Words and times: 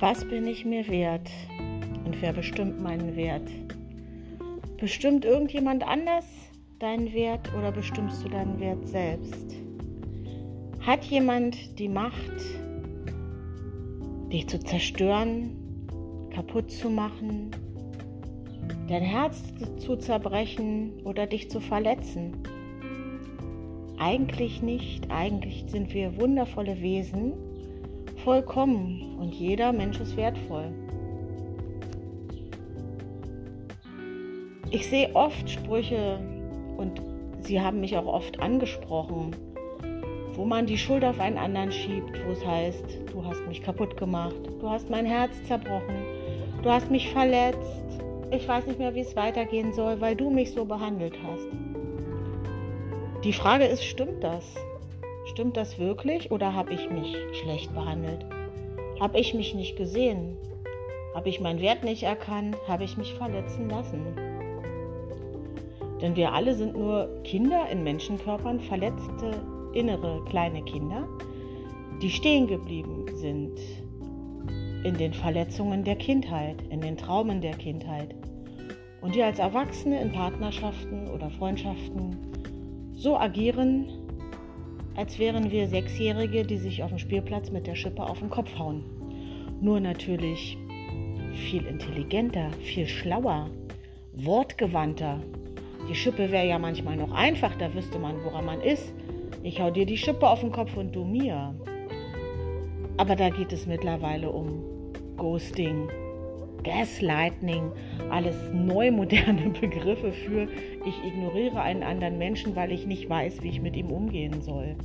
Was 0.00 0.24
bin 0.24 0.46
ich 0.46 0.64
mir 0.64 0.88
wert? 0.88 1.30
Und 2.06 2.22
wer 2.22 2.32
bestimmt 2.32 2.80
meinen 2.80 3.16
Wert? 3.16 3.50
Bestimmt 4.78 5.26
irgendjemand 5.26 5.86
anders 5.86 6.24
deinen 6.78 7.12
Wert 7.12 7.52
oder 7.54 7.70
bestimmst 7.70 8.24
du 8.24 8.30
deinen 8.30 8.58
Wert 8.60 8.88
selbst? 8.88 9.56
Hat 10.80 11.04
jemand 11.04 11.78
die 11.78 11.90
Macht, 11.90 12.32
dich 14.32 14.48
zu 14.48 14.58
zerstören, 14.60 15.50
kaputt 16.30 16.70
zu 16.70 16.88
machen, 16.88 17.50
dein 18.88 19.02
Herz 19.02 19.52
zu 19.76 19.96
zerbrechen 19.96 20.94
oder 21.04 21.26
dich 21.26 21.50
zu 21.50 21.60
verletzen? 21.60 22.38
Eigentlich 23.98 24.62
nicht. 24.62 25.10
Eigentlich 25.10 25.66
sind 25.66 25.92
wir 25.92 26.18
wundervolle 26.18 26.80
Wesen, 26.80 27.34
vollkommen 28.24 29.16
und 29.18 29.34
jeder 29.34 29.72
Mensch 29.72 30.00
ist 30.00 30.16
wertvoll. 30.16 30.72
Ich 34.70 34.88
sehe 34.88 35.14
oft 35.14 35.50
Sprüche 35.50 36.20
und 36.76 37.02
sie 37.40 37.60
haben 37.60 37.80
mich 37.80 37.96
auch 37.96 38.06
oft 38.06 38.38
angesprochen, 38.40 39.34
wo 40.34 40.44
man 40.44 40.66
die 40.66 40.78
Schuld 40.78 41.04
auf 41.04 41.18
einen 41.18 41.38
anderen 41.38 41.72
schiebt, 41.72 42.24
wo 42.24 42.32
es 42.32 42.46
heißt, 42.46 42.98
du 43.12 43.24
hast 43.24 43.46
mich 43.48 43.62
kaputt 43.62 43.96
gemacht, 43.96 44.36
du 44.60 44.70
hast 44.70 44.88
mein 44.88 45.06
Herz 45.06 45.32
zerbrochen, 45.48 45.96
du 46.62 46.70
hast 46.70 46.90
mich 46.90 47.10
verletzt, 47.10 47.82
ich 48.30 48.46
weiß 48.46 48.66
nicht 48.66 48.78
mehr, 48.78 48.94
wie 48.94 49.00
es 49.00 49.16
weitergehen 49.16 49.72
soll, 49.72 50.00
weil 50.00 50.14
du 50.14 50.30
mich 50.30 50.52
so 50.52 50.64
behandelt 50.64 51.18
hast. 51.24 51.48
Die 53.24 53.32
Frage 53.32 53.64
ist, 53.64 53.84
stimmt 53.84 54.22
das? 54.22 54.54
Stimmt 55.30 55.56
das 55.56 55.78
wirklich 55.78 56.32
oder 56.32 56.54
habe 56.54 56.74
ich 56.74 56.90
mich 56.90 57.16
schlecht 57.40 57.72
behandelt? 57.72 58.26
Habe 58.98 59.20
ich 59.20 59.32
mich 59.32 59.54
nicht 59.54 59.76
gesehen? 59.76 60.36
Habe 61.14 61.28
ich 61.28 61.40
meinen 61.40 61.60
Wert 61.60 61.84
nicht 61.84 62.02
erkannt? 62.02 62.56
Habe 62.66 62.82
ich 62.82 62.96
mich 62.96 63.14
verletzen 63.14 63.70
lassen? 63.70 64.00
Denn 66.02 66.16
wir 66.16 66.32
alle 66.32 66.56
sind 66.56 66.76
nur 66.76 67.22
Kinder 67.22 67.68
in 67.70 67.84
Menschenkörpern, 67.84 68.58
verletzte 68.58 69.40
innere 69.72 70.24
kleine 70.24 70.64
Kinder, 70.64 71.06
die 72.02 72.10
stehen 72.10 72.48
geblieben 72.48 73.06
sind 73.14 73.56
in 74.82 74.94
den 74.98 75.14
Verletzungen 75.14 75.84
der 75.84 75.96
Kindheit, 75.96 76.56
in 76.70 76.80
den 76.80 76.96
Traumen 76.96 77.40
der 77.40 77.54
Kindheit 77.54 78.16
und 79.00 79.14
die 79.14 79.22
als 79.22 79.38
Erwachsene 79.38 80.00
in 80.00 80.10
Partnerschaften 80.10 81.08
oder 81.08 81.30
Freundschaften 81.30 82.16
so 82.94 83.16
agieren, 83.16 83.99
als 84.96 85.18
wären 85.18 85.50
wir 85.50 85.68
Sechsjährige, 85.68 86.44
die 86.44 86.58
sich 86.58 86.82
auf 86.82 86.90
dem 86.90 86.98
Spielplatz 86.98 87.50
mit 87.50 87.66
der 87.66 87.74
Schippe 87.74 88.02
auf 88.02 88.18
den 88.18 88.30
Kopf 88.30 88.58
hauen. 88.58 88.84
Nur 89.60 89.80
natürlich 89.80 90.58
viel 91.48 91.66
intelligenter, 91.66 92.50
viel 92.62 92.86
schlauer, 92.86 93.50
wortgewandter. 94.12 95.20
Die 95.88 95.94
Schippe 95.94 96.30
wäre 96.30 96.46
ja 96.46 96.58
manchmal 96.58 96.96
noch 96.96 97.12
einfach, 97.12 97.56
da 97.56 97.72
wüsste 97.74 97.98
man, 97.98 98.22
woran 98.24 98.44
man 98.44 98.60
ist. 98.60 98.92
Ich 99.42 99.60
hau 99.60 99.70
dir 99.70 99.86
die 99.86 99.96
Schippe 99.96 100.28
auf 100.28 100.40
den 100.40 100.52
Kopf 100.52 100.76
und 100.76 100.94
du 100.94 101.04
mir. 101.04 101.54
Aber 102.96 103.16
da 103.16 103.30
geht 103.30 103.52
es 103.52 103.66
mittlerweile 103.66 104.30
um 104.30 104.62
Ghosting, 105.16 105.88
Gaslighting, 106.62 107.72
alles 108.10 108.36
neu 108.52 108.90
moderne 108.90 109.50
Begriffe 109.60 110.12
für 110.12 110.48
ich 110.86 111.04
ignoriere 111.04 111.60
einen 111.60 111.82
anderen 111.82 112.18
Menschen, 112.18 112.56
weil 112.56 112.72
ich 112.72 112.86
nicht 112.86 113.08
weiß, 113.08 113.42
wie 113.42 113.48
ich 113.48 113.60
mit 113.60 113.76
ihm 113.76 113.90
umgehen 113.90 114.40
soll. 114.42 114.76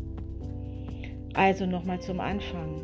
Also 1.34 1.66
nochmal 1.66 2.00
zum 2.00 2.20
Anfang. 2.20 2.82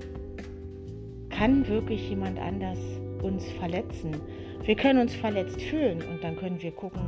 Kann 1.29 1.67
wirklich 1.67 2.09
jemand 2.09 2.39
anders 2.39 2.79
uns 3.23 3.49
verletzen? 3.53 4.15
Wir 4.63 4.75
können 4.75 4.99
uns 4.99 5.15
verletzt 5.15 5.61
fühlen 5.61 5.99
und 6.01 6.23
dann 6.23 6.35
können 6.35 6.61
wir 6.61 6.71
gucken, 6.71 7.01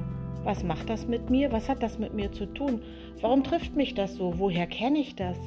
was 0.44 0.64
macht 0.64 0.90
das 0.90 1.08
mit 1.08 1.30
mir? 1.30 1.52
Was 1.52 1.70
hat 1.70 1.84
das 1.84 2.00
mit 2.00 2.14
mir 2.14 2.32
zu 2.32 2.46
tun? 2.46 2.82
Warum 3.22 3.44
trifft 3.44 3.76
mich 3.76 3.94
das 3.94 4.16
so? 4.16 4.40
Woher 4.40 4.68
kenne 4.68 5.00
ich 5.00 5.16
das? 5.16 5.38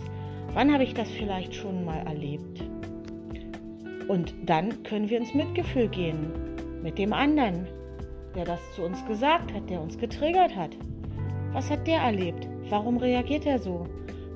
Wann 0.54 0.72
habe 0.72 0.84
ich 0.84 0.94
das 0.94 1.10
vielleicht 1.10 1.54
schon 1.54 1.84
mal 1.84 1.98
erlebt? 1.98 2.62
Und 4.08 4.34
dann 4.44 4.82
können 4.84 5.10
wir 5.10 5.18
ins 5.18 5.34
Mitgefühl 5.34 5.88
gehen 5.88 6.30
mit 6.82 6.98
dem 6.98 7.12
anderen, 7.12 7.66
der 8.34 8.44
das 8.44 8.60
zu 8.74 8.82
uns 8.82 9.04
gesagt 9.06 9.52
hat, 9.52 9.68
der 9.68 9.80
uns 9.80 9.98
getriggert 9.98 10.54
hat. 10.54 10.76
Was 11.52 11.70
hat 11.70 11.86
der 11.86 12.00
erlebt? 12.00 12.46
Warum 12.68 12.98
reagiert 12.98 13.46
er 13.46 13.58
so? 13.58 13.86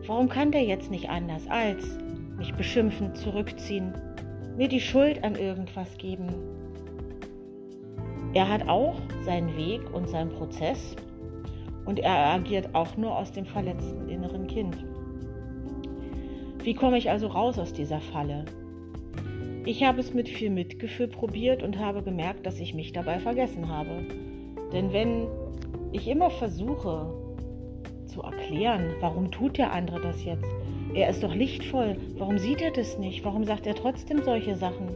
Warum 0.07 0.29
kann 0.29 0.51
der 0.51 0.65
jetzt 0.65 0.91
nicht 0.91 1.09
anders 1.09 1.47
als 1.49 1.99
mich 2.39 2.53
beschimpfen, 2.55 3.15
zurückziehen, 3.15 3.93
mir 4.57 4.69
die 4.69 4.81
Schuld 4.81 5.23
an 5.23 5.37
irgendwas 5.37 5.97
geben? 5.99 6.29
Er 8.33 8.49
hat 8.49 8.69
auch 8.69 8.97
seinen 9.25 9.57
Weg 9.57 9.93
und 9.93 10.09
seinen 10.09 10.31
Prozess 10.31 10.97
und 11.85 11.99
er 11.99 12.35
agiert 12.35 12.75
auch 12.75 12.97
nur 12.97 13.17
aus 13.17 13.33
dem 13.33 13.45
verletzten 13.45 14.09
inneren 14.09 14.47
Kind. 14.47 14.77
Wie 16.63 16.75
komme 16.75 16.99
ich 16.99 17.11
also 17.11 17.27
raus 17.27 17.59
aus 17.59 17.73
dieser 17.73 18.01
Falle? 18.01 18.45
Ich 19.67 19.85
habe 19.85 20.01
es 20.01 20.15
mit 20.15 20.29
viel 20.29 20.49
Mitgefühl 20.49 21.09
probiert 21.09 21.63
und 21.63 21.79
habe 21.79 22.03
gemerkt, 22.03 22.47
dass 22.47 22.59
ich 22.59 22.73
mich 22.73 22.93
dabei 22.93 23.19
vergessen 23.19 23.69
habe. 23.69 24.07
Denn 24.73 24.91
wenn 24.93 25.27
ich 25.93 26.09
immer 26.09 26.31
versuche 26.31 27.13
zu 28.07 28.23
erklären, 28.23 28.95
warum 29.01 29.31
tut 29.31 29.59
der 29.59 29.73
andere 29.73 30.01
das 30.01 30.25
jetzt? 30.25 30.49
Er 30.95 31.11
ist 31.11 31.23
doch 31.23 31.35
lichtvoll. 31.35 31.99
Warum 32.17 32.39
sieht 32.39 32.63
er 32.63 32.71
das 32.71 32.99
nicht? 32.99 33.23
Warum 33.23 33.45
sagt 33.45 33.67
er 33.67 33.75
trotzdem 33.75 34.23
solche 34.23 34.57
Sachen? 34.57 34.89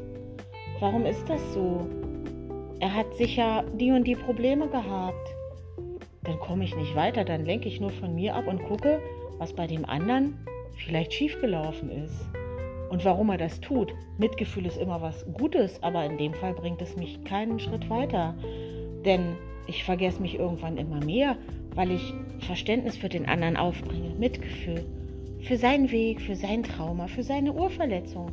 Warum 0.80 1.04
ist 1.04 1.28
das 1.28 1.40
so? 1.52 1.86
Er 2.80 2.94
hat 2.94 3.14
sicher 3.16 3.64
die 3.78 3.92
und 3.92 4.04
die 4.04 4.16
Probleme 4.16 4.68
gehabt. 4.68 5.34
Dann 6.22 6.38
komme 6.40 6.64
ich 6.64 6.74
nicht 6.74 6.96
weiter, 6.96 7.24
dann 7.24 7.44
lenke 7.44 7.68
ich 7.68 7.82
nur 7.82 7.90
von 7.90 8.14
mir 8.14 8.34
ab 8.34 8.48
und 8.48 8.64
gucke, 8.64 9.00
was 9.36 9.52
bei 9.52 9.66
dem 9.66 9.84
anderen 9.84 10.38
vielleicht 10.74 11.12
schiefgelaufen 11.12 11.90
ist 11.90 12.26
und 12.94 13.04
warum 13.04 13.28
er 13.30 13.38
das 13.38 13.58
tut. 13.58 13.92
Mitgefühl 14.18 14.66
ist 14.66 14.76
immer 14.76 15.02
was 15.02 15.26
Gutes, 15.32 15.82
aber 15.82 16.04
in 16.04 16.16
dem 16.16 16.32
Fall 16.32 16.54
bringt 16.54 16.80
es 16.80 16.94
mich 16.94 17.24
keinen 17.24 17.58
Schritt 17.58 17.90
weiter. 17.90 18.36
Denn 19.04 19.34
ich 19.66 19.82
vergesse 19.82 20.22
mich 20.22 20.38
irgendwann 20.38 20.76
immer 20.76 21.04
mehr, 21.04 21.36
weil 21.74 21.90
ich 21.90 22.14
Verständnis 22.38 22.96
für 22.96 23.08
den 23.08 23.26
anderen 23.26 23.56
aufbringe, 23.56 24.14
Mitgefühl 24.16 24.84
für 25.40 25.56
seinen 25.56 25.90
Weg, 25.90 26.20
für 26.20 26.36
sein 26.36 26.62
Trauma, 26.62 27.08
für 27.08 27.24
seine 27.24 27.52
Urverletzung. 27.52 28.30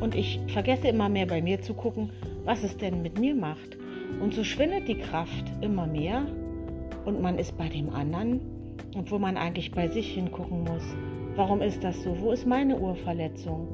Und 0.00 0.14
ich 0.14 0.40
vergesse 0.46 0.88
immer 0.88 1.10
mehr 1.10 1.26
bei 1.26 1.42
mir 1.42 1.60
zu 1.60 1.74
gucken, 1.74 2.08
was 2.46 2.64
es 2.64 2.78
denn 2.78 3.02
mit 3.02 3.18
mir 3.18 3.34
macht. 3.34 3.76
Und 4.18 4.32
so 4.32 4.44
schwindet 4.44 4.88
die 4.88 4.96
Kraft 4.96 5.44
immer 5.60 5.86
mehr 5.86 6.24
und 7.04 7.20
man 7.20 7.38
ist 7.38 7.58
bei 7.58 7.68
dem 7.68 7.90
anderen, 7.90 8.40
obwohl 8.96 9.18
man 9.18 9.36
eigentlich 9.36 9.72
bei 9.72 9.88
sich 9.88 10.14
hingucken 10.14 10.64
muss. 10.64 10.84
Warum 11.36 11.62
ist 11.62 11.82
das 11.82 12.00
so? 12.04 12.16
Wo 12.20 12.30
ist 12.30 12.46
meine 12.46 12.78
Urverletzung? 12.78 13.66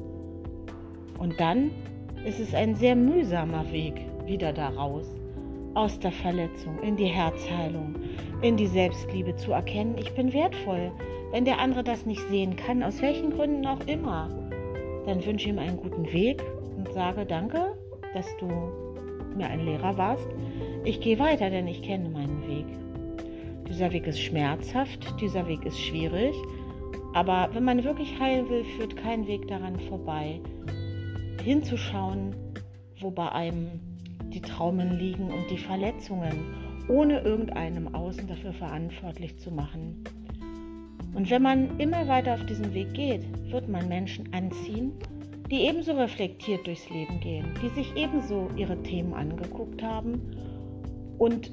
Und 1.19 1.39
dann 1.39 1.69
ist 2.25 2.39
es 2.39 2.55
ein 2.55 2.73
sehr 2.73 2.95
mühsamer 2.95 3.71
Weg 3.71 4.01
wieder 4.25 4.51
daraus, 4.51 5.05
aus 5.75 5.99
der 5.99 6.11
Verletzung 6.11 6.79
in 6.81 6.95
die 6.95 7.05
Herzheilung, 7.05 7.95
in 8.41 8.57
die 8.57 8.67
Selbstliebe 8.67 9.35
zu 9.35 9.51
erkennen, 9.51 9.95
ich 9.97 10.11
bin 10.13 10.33
wertvoll. 10.33 10.91
Wenn 11.31 11.45
der 11.45 11.59
andere 11.59 11.83
das 11.83 12.05
nicht 12.05 12.21
sehen 12.29 12.55
kann, 12.55 12.83
aus 12.83 13.01
welchen 13.01 13.31
Gründen 13.31 13.65
auch 13.65 13.85
immer, 13.85 14.29
dann 15.05 15.23
wünsche 15.23 15.49
ihm 15.49 15.59
einen 15.59 15.77
guten 15.77 16.11
Weg 16.11 16.43
und 16.75 16.91
sage 16.91 17.25
danke, 17.25 17.77
dass 18.13 18.25
du 18.39 18.47
mir 19.37 19.47
ein 19.47 19.65
Lehrer 19.65 19.97
warst. 19.97 20.27
Ich 20.83 20.99
gehe 20.99 21.19
weiter, 21.19 21.49
denn 21.49 21.67
ich 21.67 21.83
kenne 21.83 22.09
meinen 22.09 22.41
Weg. 22.47 22.65
Dieser 23.69 23.93
Weg 23.93 24.07
ist 24.07 24.19
schmerzhaft, 24.19 25.21
dieser 25.21 25.47
Weg 25.47 25.65
ist 25.65 25.79
schwierig, 25.79 26.35
aber 27.13 27.49
wenn 27.53 27.63
man 27.63 27.83
wirklich 27.83 28.19
heilen 28.19 28.49
will, 28.49 28.63
führt 28.63 28.95
kein 28.95 29.27
Weg 29.27 29.47
daran 29.47 29.79
vorbei, 29.79 30.39
hinzuschauen, 31.43 32.35
wo 32.99 33.11
bei 33.11 33.29
einem 33.31 33.79
die 34.29 34.41
Traumen 34.41 34.97
liegen 34.97 35.31
und 35.31 35.49
die 35.49 35.57
Verletzungen, 35.57 36.53
ohne 36.87 37.19
irgendeinem 37.21 37.93
Außen 37.93 38.27
dafür 38.27 38.53
verantwortlich 38.53 39.37
zu 39.39 39.51
machen. 39.51 40.03
Und 41.13 41.29
wenn 41.29 41.41
man 41.41 41.79
immer 41.79 42.07
weiter 42.07 42.35
auf 42.35 42.45
diesem 42.45 42.73
Weg 42.73 42.93
geht, 42.93 43.23
wird 43.51 43.67
man 43.67 43.89
Menschen 43.89 44.31
anziehen, 44.33 44.93
die 45.49 45.67
ebenso 45.67 45.91
reflektiert 45.91 46.65
durchs 46.65 46.89
Leben 46.89 47.19
gehen, 47.19 47.45
die 47.61 47.69
sich 47.69 47.93
ebenso 47.95 48.49
ihre 48.55 48.81
Themen 48.83 49.13
angeguckt 49.13 49.83
haben 49.83 50.21
und 51.17 51.51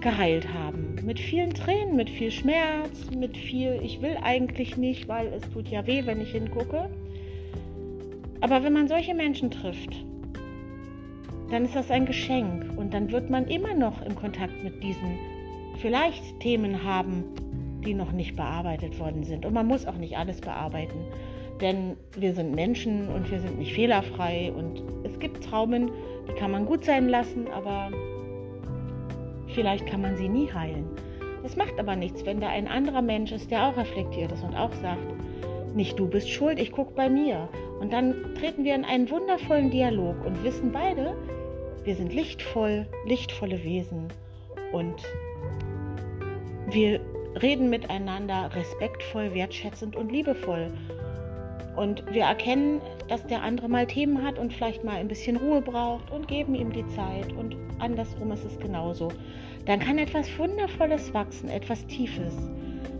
geheilt 0.00 0.52
haben. 0.52 0.96
Mit 1.04 1.20
vielen 1.20 1.52
Tränen, 1.52 1.96
mit 1.96 2.10
viel 2.10 2.30
Schmerz, 2.30 3.10
mit 3.16 3.36
viel, 3.36 3.80
ich 3.82 4.00
will 4.00 4.16
eigentlich 4.22 4.76
nicht, 4.76 5.08
weil 5.08 5.28
es 5.28 5.42
tut 5.52 5.68
ja 5.68 5.86
weh, 5.86 6.06
wenn 6.06 6.20
ich 6.20 6.32
hingucke. 6.32 6.88
Aber 8.40 8.64
wenn 8.64 8.72
man 8.72 8.88
solche 8.88 9.14
Menschen 9.14 9.50
trifft, 9.50 10.04
dann 11.50 11.64
ist 11.64 11.74
das 11.74 11.90
ein 11.90 12.06
Geschenk 12.06 12.78
und 12.78 12.94
dann 12.94 13.10
wird 13.10 13.28
man 13.28 13.48
immer 13.48 13.74
noch 13.74 14.02
im 14.02 14.14
Kontakt 14.14 14.62
mit 14.62 14.82
diesen 14.82 15.18
vielleicht 15.78 16.40
Themen 16.40 16.84
haben, 16.84 17.24
die 17.84 17.94
noch 17.94 18.12
nicht 18.12 18.36
bearbeitet 18.36 18.98
worden 18.98 19.24
sind. 19.24 19.44
Und 19.44 19.54
man 19.54 19.66
muss 19.66 19.86
auch 19.86 19.96
nicht 19.96 20.16
alles 20.16 20.40
bearbeiten, 20.40 20.98
denn 21.60 21.96
wir 22.16 22.34
sind 22.34 22.54
Menschen 22.54 23.08
und 23.08 23.30
wir 23.30 23.40
sind 23.40 23.58
nicht 23.58 23.74
fehlerfrei 23.74 24.52
und 24.56 24.82
Es 25.04 25.18
gibt 25.18 25.44
Traumen, 25.44 25.90
die 26.28 26.34
kann 26.34 26.50
man 26.50 26.66
gut 26.66 26.84
sein 26.84 27.08
lassen, 27.08 27.48
aber 27.48 27.90
vielleicht 29.50 29.86
kann 29.86 30.02
man 30.02 30.16
sie 30.16 30.28
nie 30.28 30.50
heilen. 30.52 30.86
Das 31.42 31.56
macht 31.56 31.78
aber 31.78 31.96
nichts, 31.96 32.24
wenn 32.26 32.40
da 32.40 32.48
ein 32.48 32.68
anderer 32.68 33.02
Mensch 33.02 33.32
ist, 33.32 33.50
der 33.50 33.66
auch 33.66 33.76
reflektiert 33.76 34.32
ist 34.32 34.44
und 34.44 34.54
auch 34.54 34.72
sagt, 34.74 35.00
nicht 35.74 35.98
du 35.98 36.06
bist 36.06 36.28
schuld, 36.28 36.58
ich 36.58 36.72
gucke 36.72 36.92
bei 36.94 37.08
mir. 37.08 37.48
Und 37.80 37.92
dann 37.92 38.34
treten 38.38 38.64
wir 38.64 38.74
in 38.74 38.84
einen 38.84 39.08
wundervollen 39.10 39.70
Dialog 39.70 40.24
und 40.26 40.44
wissen 40.44 40.72
beide, 40.72 41.16
wir 41.84 41.94
sind 41.94 42.12
lichtvoll, 42.12 42.86
lichtvolle 43.06 43.64
Wesen 43.64 44.08
und 44.72 45.02
wir 46.68 47.00
reden 47.40 47.70
miteinander 47.70 48.50
respektvoll, 48.54 49.32
wertschätzend 49.32 49.96
und 49.96 50.12
liebevoll. 50.12 50.70
Und 51.76 52.04
wir 52.12 52.24
erkennen, 52.24 52.80
dass 53.08 53.26
der 53.26 53.42
andere 53.42 53.68
mal 53.68 53.86
Themen 53.86 54.22
hat 54.22 54.38
und 54.38 54.52
vielleicht 54.52 54.84
mal 54.84 54.96
ein 54.96 55.08
bisschen 55.08 55.36
Ruhe 55.36 55.62
braucht 55.62 56.10
und 56.10 56.28
geben 56.28 56.54
ihm 56.54 56.72
die 56.72 56.86
Zeit. 56.88 57.32
Und 57.32 57.56
andersrum 57.78 58.32
ist 58.32 58.44
es 58.44 58.58
genauso. 58.58 59.08
Dann 59.66 59.80
kann 59.80 59.98
etwas 59.98 60.26
Wundervolles 60.38 61.14
wachsen, 61.14 61.48
etwas 61.48 61.86
Tiefes. 61.86 62.34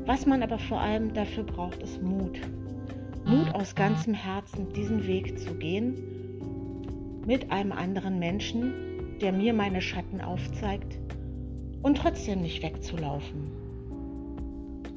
Was 0.06 0.26
man 0.26 0.43
aber 0.43 0.58
vor 0.58 0.81
allem 0.81 1.12
dafür 1.12 1.44
braucht, 1.44 1.82
ist 1.82 2.02
Mut. 2.02 2.40
Mut 3.25 3.55
aus 3.55 3.75
ganzem 3.75 4.14
Herzen, 4.14 4.73
diesen 4.73 5.06
Weg 5.06 5.38
zu 5.38 5.55
gehen 5.55 5.94
mit 7.26 7.50
einem 7.52 7.73
anderen 7.73 8.19
Menschen, 8.19 9.19
der 9.20 9.32
mir 9.32 9.52
meine 9.52 9.81
Schatten 9.81 10.20
aufzeigt 10.20 10.99
und 11.82 11.99
trotzdem 11.99 12.40
nicht 12.40 12.62
wegzulaufen. 12.62 13.50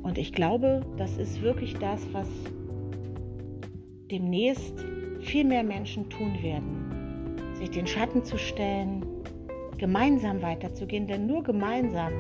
Und 0.04 0.18
ich 0.18 0.34
glaube, 0.34 0.86
das 0.98 1.18
ist 1.18 1.42
wirklich 1.42 1.76
das, 1.76 2.02
was 2.12 2.28
demnächst 4.14 4.76
viel 5.22 5.44
mehr 5.44 5.64
Menschen 5.64 6.08
tun 6.10 6.38
werden. 6.44 7.36
Sich 7.56 7.72
den 7.72 7.88
Schatten 7.88 8.24
zu 8.24 8.38
stellen, 8.38 9.04
gemeinsam 9.80 10.42
weiterzugehen, 10.42 11.08
denn 11.08 11.26
nur 11.26 11.44
gemeinsam 11.44 12.14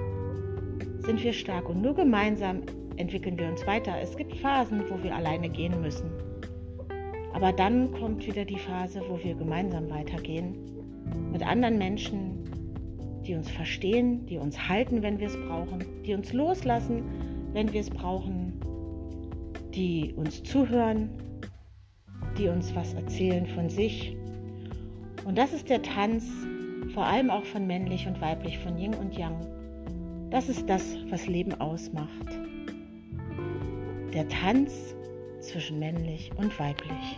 sind 1.00 1.24
wir 1.24 1.34
stark 1.34 1.70
und 1.70 1.82
nur 1.82 1.94
gemeinsam 1.94 2.62
entwickeln 2.98 3.38
wir 3.38 3.48
uns 3.48 3.66
weiter. 3.68 3.94
Es 4.02 4.18
gibt 4.18 4.36
Phasen, 4.38 4.84
wo 4.90 5.04
wir 5.04 5.16
alleine 5.16 5.50
gehen 5.50 5.80
müssen. 5.82 6.10
Aber 7.34 7.52
dann 7.52 7.92
kommt 7.92 8.26
wieder 8.26 8.46
die 8.46 8.58
Phase, 8.58 9.02
wo 9.08 9.24
wir 9.24 9.36
gemeinsam 9.36 9.90
weitergehen 9.90 10.56
mit 11.32 11.46
anderen 11.46 11.78
Menschen, 11.78 12.40
die 13.26 13.36
uns 13.36 13.50
verstehen, 13.50 14.26
die 14.26 14.38
uns 14.38 14.68
halten, 14.68 15.04
wenn 15.04 15.20
wir 15.20 15.28
es 15.28 15.38
brauchen, 15.48 15.84
die 16.06 16.14
uns 16.16 16.34
loslassen, 16.34 17.04
wenn 17.54 17.72
wir 17.72 17.82
es 17.82 17.90
brauchen, 17.90 18.54
die 19.76 20.14
uns 20.16 20.44
zuhören, 20.44 21.10
die 22.44 22.50
uns 22.50 22.76
was 22.76 22.94
erzählen 22.94 23.48
von 23.48 23.70
sich. 23.70 24.18
Und 25.24 25.38
das 25.38 25.54
ist 25.54 25.70
der 25.70 25.82
Tanz, 25.82 26.26
vor 26.94 27.06
allem 27.06 27.30
auch 27.30 27.46
von 27.46 27.66
männlich 27.66 28.06
und 28.06 28.20
weiblich, 28.20 28.60
von 28.60 28.78
Yin 28.78 28.94
und 28.96 29.18
Yang. 29.18 29.40
Das 30.30 30.50
ist 30.50 30.68
das, 30.68 30.98
was 31.10 31.26
Leben 31.28 31.54
ausmacht. 31.62 32.10
Der 34.14 34.28
Tanz 34.28 34.94
zwischen 35.40 35.80
männlich 35.80 36.32
und 36.36 36.60
weiblich. 36.60 37.18